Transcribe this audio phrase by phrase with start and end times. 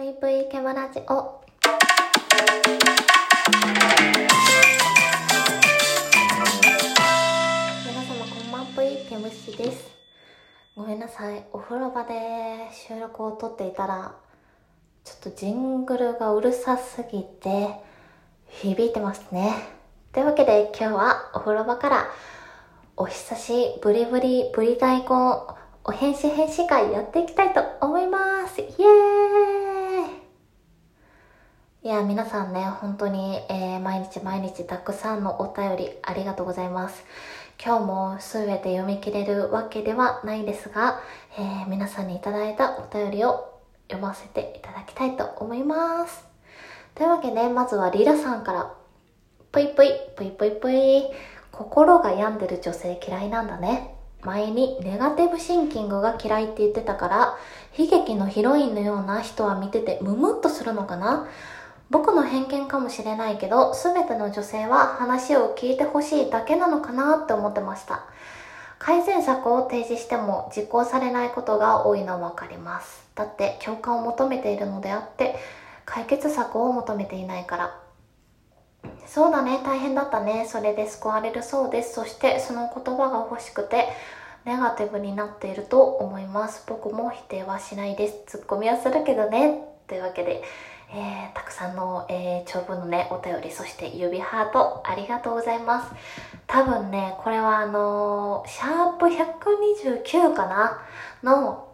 [0.00, 1.04] ぷいぷいケムラジオ。
[1.04, 1.12] 皆
[8.02, 9.90] 様こんばんぷいケムシです。
[10.74, 11.44] ごめんなさい。
[11.52, 12.14] お風呂場で
[12.72, 14.14] 収録を撮っていたら、
[15.04, 17.68] ちょっとジングルがうるさすぎて、
[18.48, 19.52] 響いてますね。
[20.14, 22.06] というわけで今日はお風呂場から、
[22.96, 25.08] お久しぶりぶりぶり大根
[25.84, 28.62] お返し返し会やっていきたいと思います。
[28.62, 29.19] イエーイ
[31.90, 37.04] や、皆さんね、本当に、えー毎日毎日たくさんのお便りありがとうございます。
[37.62, 41.00] 今日もすべて読み切れるわけではないですが、
[41.36, 43.58] えー皆さんにいただいたお便りを
[43.88, 46.24] 読ませていただきたいと思います。
[46.94, 48.72] というわけで、まずはリラさんから、
[49.50, 51.06] ぷいぷい、ぷいぷいぷい、
[51.50, 53.96] 心が病んでる女性嫌いなんだね。
[54.22, 57.36] 前にネガティブシンキングが嫌いって言ってたから、
[57.76, 61.26] 悲劇のヒロインのような人は見ててムムっとするのかな
[61.90, 68.04] 僕の偏見かもしれないけど、すべての女性は話を聞いてほしいだけなのかなって思ってました。
[68.78, 73.10] 改善策を提示しても実行されないことが多いのはわかります。
[73.16, 75.34] だって共感を求めているのであって、
[75.84, 77.76] 解決策を求めていないから。
[79.06, 80.46] そうだね、大変だったね。
[80.48, 81.94] それで救われるそうです。
[81.94, 83.88] そしてその言葉が欲しくて、
[84.44, 86.64] ネガティブになっていると思います。
[86.68, 88.22] 僕も否定はしないです。
[88.26, 89.64] ツッコミはするけどね。
[89.88, 90.44] というわけで、
[90.92, 95.92] えー、たくさんの、えー、長文のね、お便り、そして指ハート、ありがとうございます。
[96.48, 100.82] 多分ね、これはあのーシャープ129かな？
[101.22, 101.68] の、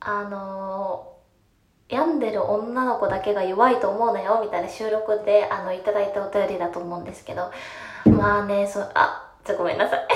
[0.00, 1.12] あの
[1.88, 7.52] 病んでる女の子だけが弱いと思うなよ、みたいな収録で、あの、いただいたお便りだと思うんですけど、
[8.06, 10.08] まあね、そ、あ、ちょっとごめんなさい。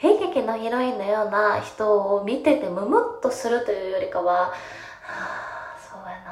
[0.06, 4.54] 悲劇のヒロインのような人を見ててムムっとするというよりかは、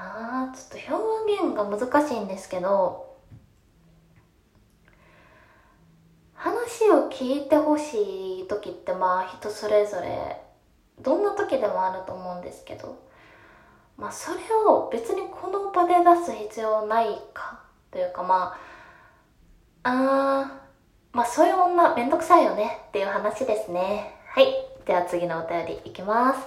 [0.06, 3.16] なちょっと表現が難しいんですけど、
[6.34, 10.40] 話を聞いてほしい時ってまあ人それぞれ、
[11.00, 12.98] どんな時でもあると思うんですけど、
[13.96, 14.38] まあそれ
[14.68, 17.60] を別にこの場で出す必要ないか
[17.90, 18.56] というかま
[19.82, 20.60] あ、あ、
[21.12, 24.14] まあそういう女めんどくさいよねっていう話ですね。
[24.28, 24.54] はい。
[24.84, 26.40] では次のお便りいきます。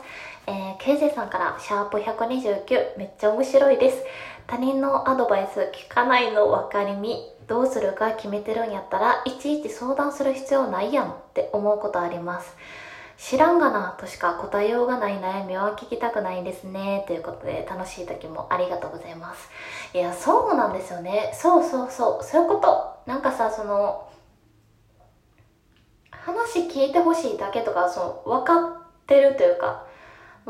[0.49, 4.03] えー、KJ さんから、シャープ129、めっちゃ面白いです。
[4.47, 7.31] 他人のアドバイス聞かないの分かりみ。
[7.45, 12.55] どうするか決めてるんやったらいちいち相談する必要ないやんって思うことあります。
[13.17, 17.03] 知らんがなとしか答えようがない悩みは聞きたくないですね。
[17.05, 19.49] ということで楽しい時もありがとうございます。
[19.93, 21.31] いや、そうなんですよね。
[21.33, 22.23] そうそうそう。
[22.23, 22.97] そういうこと。
[23.05, 24.07] なんかさ、その、
[26.09, 29.85] 話聞いてほしいだけとか、その、分かってるというか、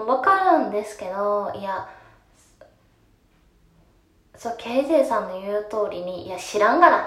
[0.05, 1.89] 分かるんですけど、いや、
[4.35, 7.03] そう、KJ さんの言う通りに、いや、知らんがなっ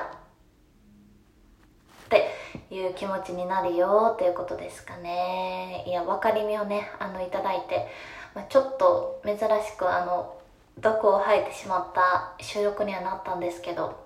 [2.09, 2.31] て
[2.71, 5.85] いう気持ちになるよっていうことですかね。
[5.87, 7.89] いや、分かりみをね、あの、いただいて、
[8.35, 10.39] まあ、ちょっと珍しく、あの、
[10.79, 13.99] 毒を吐いてしまった収録にはなったんですけど、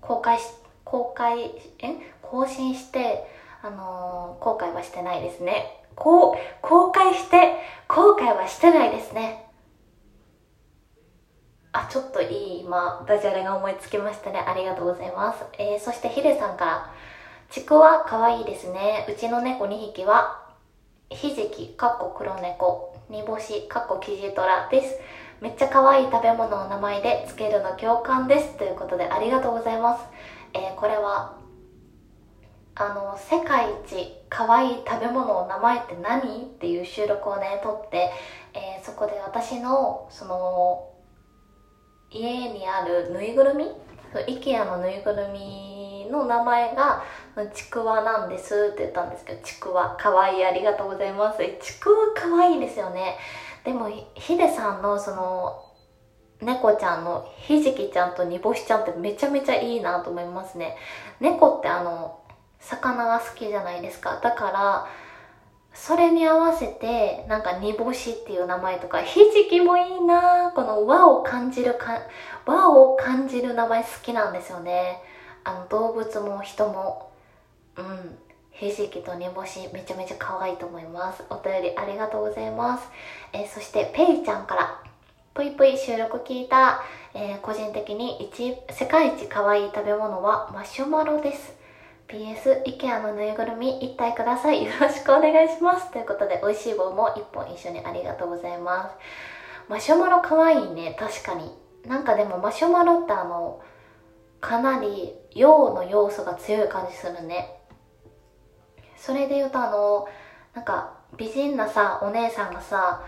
[0.00, 0.44] 公開し、
[0.84, 2.12] 公開、え？
[2.22, 3.26] 更新して、
[3.62, 5.81] あのー後悔はしてないですね。
[5.94, 7.56] こう、公開して、
[7.88, 9.50] 後悔はしてないですね。
[11.72, 14.38] あ、ちょっといい今、ダジャレが思いつきましたね。
[14.38, 15.44] ありがとうございます。
[15.58, 16.90] えー、そしてヒデさんから、
[17.50, 19.06] ちくわかわいいですね。
[19.08, 20.42] うちの猫2匹は、
[21.08, 24.98] ひじき、かっこ黒猫、煮干し、かっこキジトラです。
[25.40, 28.56] めっちゃ可愛い食べ物の名前でつけるの共感です。
[28.56, 30.04] ということでありがとうございます。
[30.54, 31.41] えー、これは、
[32.74, 36.42] あの、世界一可愛い食べ物の名前って何？
[36.42, 38.10] っていう収録をね、撮って、
[38.54, 40.88] えーそこで私の、その、
[42.10, 43.66] 家にあるぬいぐるみ
[44.14, 47.02] ？IKEA のぬいぐるみの名前が
[47.54, 51.38] ちくわなんですって言ったんですけどちくわかわいいありがとうございます。
[51.62, 53.16] ちくわかわいいですよね。
[53.64, 55.64] でもひヒデさんのその
[56.42, 60.76] 猫ちゃんのひじきちゃんと煮干しちゃんってめちゃめちゃいいなと思いますね。
[61.20, 62.18] 猫ってあの
[62.62, 64.88] 魚が好きじゃないですかだから
[65.74, 71.98] それに合わせて、なんか煮干しっていう名前とか、ひじきもいいなこの和を感じるか、
[72.46, 75.02] 和を感じる名前好きなんですよね。
[75.44, 77.10] あの、動物も人も。
[77.76, 78.18] うん。
[78.50, 81.24] ひじきと煮干し、めちゃめちゃ可愛いと思います。
[81.30, 82.86] お便りありがとうございます。
[83.32, 84.82] えーそして、ペイちゃんから、
[85.32, 86.82] ぷいぷい収録聞いた、
[87.14, 91.61] えー個人的に一、世界一可愛い食べ物はマシュマロです。
[92.12, 94.64] PS、IKEA のぬいぐるみ一体ください。
[94.64, 95.90] よろしくお願いします。
[95.90, 98.96] ということで、美味しい棒も一本一緒にありがとうございます。
[99.68, 101.50] マシュマロ可愛いね確かに
[101.86, 103.62] なんかでもマシュマロってあの
[104.40, 107.60] かなり陽の要素が強い感じするね
[108.96, 110.08] それで言うとあの
[110.54, 113.02] なんか美人なさお姉さんがさ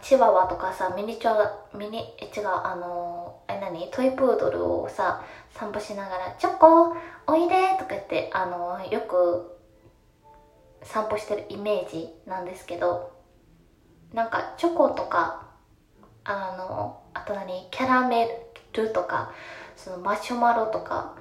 [0.00, 3.90] チワワとかさミニチュアミニえ違うあのえ何？
[3.90, 7.54] トイプードルをさ散歩しながら「チョコおいで」
[8.16, 9.58] ってあのよく
[10.82, 13.12] 散歩してるイメージなんですけど
[14.12, 15.48] なんかチョコとか
[16.24, 18.28] あのあと何キャラメ
[18.72, 19.32] ルとか
[19.76, 21.14] そのマシュマロとか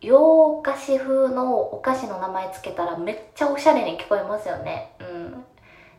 [0.00, 4.92] 洋菓子風のお菓子の名前つけたらめっちゃおしゃれに聞こえますよね。
[4.98, 5.44] うん。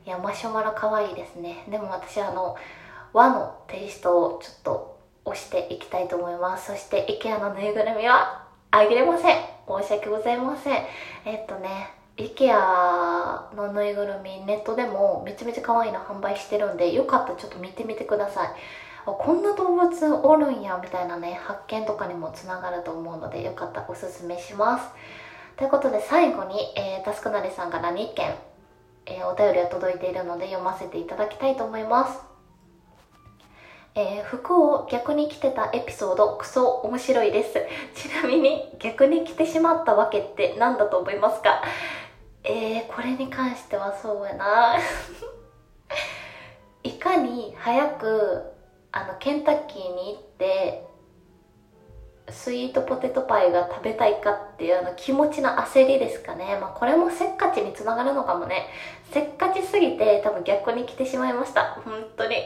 [0.08, 1.64] いやマシュマロ可愛いですね。
[1.70, 2.56] でも私あの
[3.14, 6.72] 和のテイストをちょっと押していきたいと思います。
[6.72, 9.38] そして IKEA のぬいぐるみはあげれません。
[9.80, 10.86] 申し訳ございません。
[11.26, 18.50] えっとね IKEA のぬいぐるみネットでもめちゃめちゃ可愛いの販売してるんでよかったらちょっと見てみてください。
[19.06, 24.90] こんな動物おるんやみたいなね発見とかにもつながると思うのでよかったらおすすめします。
[25.58, 28.36] ということで最後に、えー、タスクナリさんから2件、
[29.06, 32.31] えー、お便りが届いているので読ませていただきたいと思います。
[33.94, 37.62] えー、服を逆に着てたエピソードクソ面白いです
[37.94, 41.62] ちなみに逆に着てしまったわけって何だと思いますか？
[42.44, 44.76] えー、これに関してはそうやな
[46.84, 48.44] いかに早く
[48.92, 50.86] あのケンタッキーに行って
[52.30, 56.58] スイートポテトパイが食べたいかっていうあの気持ちの焦りですかね。
[56.62, 58.68] まあこれもせっかちにつながるのかもね。
[59.12, 61.78] せっかちすぎて多分逆に来てしまいました。
[61.84, 62.38] 本当に。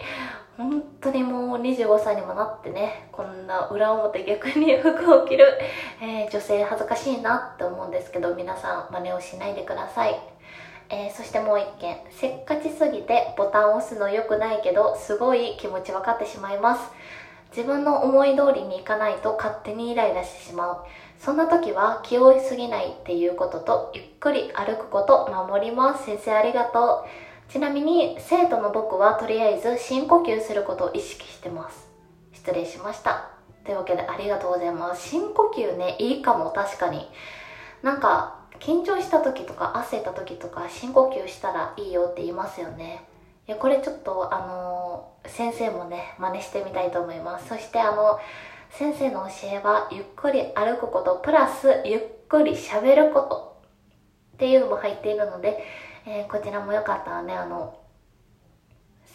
[0.57, 5.45] 本当にもう25歳にもなってね、こんな裏表逆に服を着る、
[6.01, 10.17] えー、女性恥ずかしいなって思うんですけど、皆さん真似をしないでください。
[10.89, 11.97] えー、そしてもう一件。
[12.09, 16.89] せっかちすぎてボタンを押すの良くないけど、すごい気持ち分かってしまいます。
[17.55, 20.77] 自分の思い通りにいかないと勝手にイライラしてしまう。
[21.19, 26.05] そんな時は気負いすぎないっていうことと、ゆっくり歩くこと守ります。
[26.05, 27.07] 先生ありがとう。
[27.49, 31.87] ちなみに、生徒の僕はとりあえず深呼吸することを意識してます。
[32.33, 33.29] 失礼しました。
[33.63, 35.09] というわけでありがとうございます。
[35.09, 37.09] 深呼吸ね、いいかも、確かに。
[37.81, 43.03] なんか、緊張した時とか焦った時とか深呼吸したらいいよって言いますよね
[43.47, 48.19] いやこれちょっとあの先生もね真似してみたいと思いますそしてあの
[48.71, 53.61] 先生の教えはゆっくり歩くことプラスゆっくり喋ること
[54.35, 55.63] っていうのも入っているので、
[56.05, 57.77] えー、こちらもよかったらねあの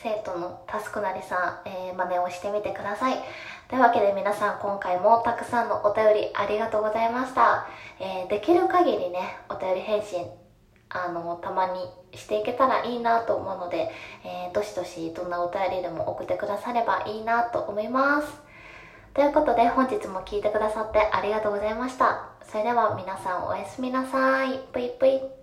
[0.02, 3.18] 生徒のタスクなりさん、えー、真似をしてみてください。
[3.68, 7.66] というわけで皆さん今回もたくさんのお便りありがとうございました。
[8.00, 10.26] えー、できる限りね、お便り返信、
[10.88, 11.86] あの、たまに
[12.18, 13.90] していけたらいいなと思うので、
[14.24, 18.28] えー、どしどしどんなお便りでも送ってくださればいいなと思います。
[19.12, 22.30] ということで本日も聞いてくださってありがとうございました。
[22.42, 24.58] それでは皆さんおやすみなさい。
[24.72, 25.39] ぷいぷい。